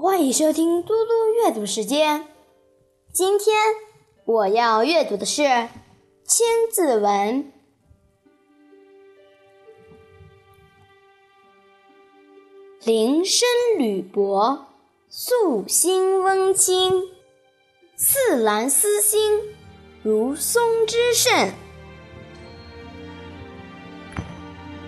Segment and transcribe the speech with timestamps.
[0.00, 2.26] 欢迎收听嘟嘟阅读时间。
[3.12, 3.54] 今天
[4.24, 5.42] 我要阅读的是
[6.24, 7.44] 《千字文》。
[12.82, 14.68] 林深履薄，
[15.10, 17.02] 素心温清，
[17.94, 19.38] 似兰丝心，
[20.02, 21.52] 如松之盛。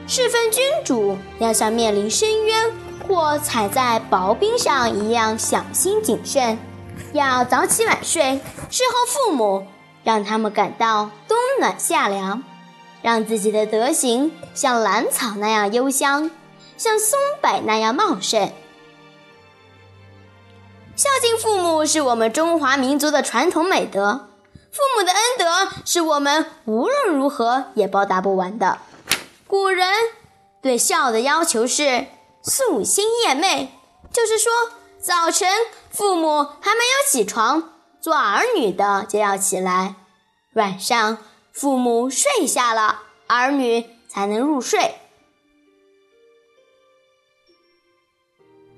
[0.08, 2.72] 适分君主要像面临深渊
[3.06, 6.58] 或踩在薄冰上一样小心谨慎，
[7.12, 9.66] 要早起晚睡，侍候父母，
[10.04, 12.42] 让他们感到冬暖夏凉，
[13.02, 16.30] 让自己的德行像兰草那样幽香。
[16.74, 18.50] 像松柏那样茂盛。
[20.96, 24.28] 孝敬父母是我们中华民族的传统美德，
[24.72, 28.78] 父母的恩德是我们无论如何也报答不完的。
[29.46, 29.86] 古人
[30.60, 32.06] 对孝的要求是
[32.44, 33.68] 夙兴夜寐，
[34.12, 34.52] 就是说
[34.98, 35.48] 早晨
[35.90, 39.94] 父母还没有起床，做儿女的就要起来；
[40.54, 41.18] 晚上
[41.52, 44.96] 父母睡下了，儿女才能入睡。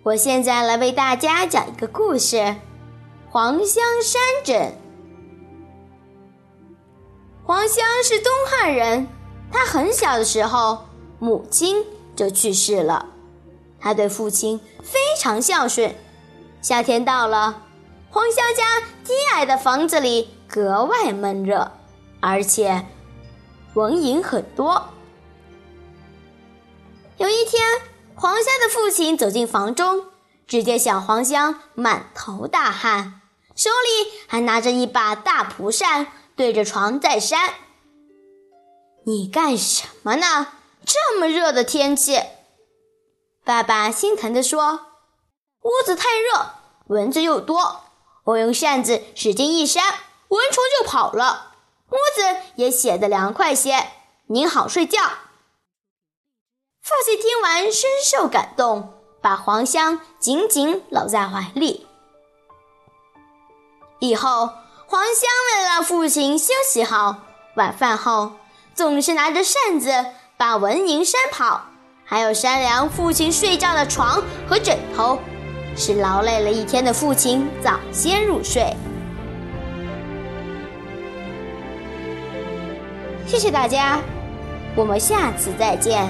[0.02, 2.36] 我现在来为大家讲一个故事，
[3.30, 4.60] 《黄香山枕》。
[7.46, 9.08] 黄香是东汉人，
[9.50, 10.84] 他很小的时候
[11.18, 11.82] 母亲
[12.14, 13.13] 就去世了，
[13.84, 15.94] 他对父亲非常孝顺。
[16.60, 17.62] 夏天到了，
[18.10, 21.70] 黄香家低矮的房子里格外闷热，
[22.20, 22.86] 而且
[23.74, 24.88] 蚊蝇很多。
[27.18, 27.62] 有一天。
[28.16, 30.04] 黄香的父亲走进房中，
[30.46, 33.20] 只见小黄香满头大汗，
[33.56, 37.54] 手里还拿着一把大蒲扇，对着床在扇。
[39.04, 40.46] 你干什么呢？
[40.86, 42.20] 这么热的天气！
[43.44, 44.86] 爸爸心疼地说
[45.60, 46.52] ：“屋子太热，
[46.86, 47.82] 蚊子又多，
[48.24, 49.84] 我用扇子使劲一扇，
[50.28, 51.52] 蚊虫就跑了，
[51.90, 53.90] 屋子也显得凉快些。
[54.28, 54.98] 您好睡觉。”
[56.80, 61.86] 父亲听完，深受感动，把黄香紧紧搂在怀里。
[63.98, 64.54] 以后，
[64.86, 67.16] 黄香为了让父亲休息好，
[67.56, 68.36] 晚饭后
[68.74, 71.66] 总是拿着扇子把蚊蝇扇跑，
[72.04, 75.18] 还有山梁父亲睡觉的床和枕头，
[75.74, 78.74] 使劳累了一天的父亲早些入睡。
[83.26, 83.98] 谢谢大家，
[84.76, 86.06] 我们下次再见。